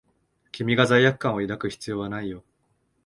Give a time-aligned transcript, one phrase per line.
[0.51, 2.43] 君が罪悪感を抱く必要はないよ。